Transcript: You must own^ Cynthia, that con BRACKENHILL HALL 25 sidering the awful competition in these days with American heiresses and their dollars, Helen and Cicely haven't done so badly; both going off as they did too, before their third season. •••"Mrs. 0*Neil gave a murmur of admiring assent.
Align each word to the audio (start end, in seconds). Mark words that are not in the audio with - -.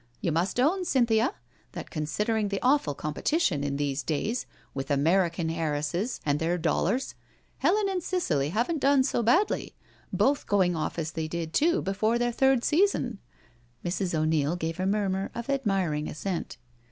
You 0.19 0.31
must 0.31 0.57
own^ 0.57 0.83
Cynthia, 0.83 1.35
that 1.73 1.91
con 1.91 2.05
BRACKENHILL 2.05 2.17
HALL 2.23 2.23
25 2.23 2.27
sidering 2.27 2.49
the 2.49 2.61
awful 2.63 2.95
competition 2.95 3.63
in 3.63 3.77
these 3.77 4.01
days 4.01 4.47
with 4.73 4.89
American 4.89 5.51
heiresses 5.51 6.19
and 6.25 6.39
their 6.39 6.57
dollars, 6.57 7.13
Helen 7.59 7.87
and 7.87 8.01
Cicely 8.01 8.49
haven't 8.49 8.79
done 8.79 9.03
so 9.03 9.21
badly; 9.21 9.75
both 10.11 10.47
going 10.47 10.75
off 10.75 10.97
as 10.97 11.11
they 11.11 11.27
did 11.27 11.53
too, 11.53 11.83
before 11.83 12.17
their 12.17 12.31
third 12.31 12.63
season. 12.63 13.19
•••"Mrs. 14.17 14.19
0*Neil 14.19 14.55
gave 14.55 14.79
a 14.79 14.87
murmur 14.87 15.29
of 15.35 15.51
admiring 15.51 16.07
assent. 16.07 16.57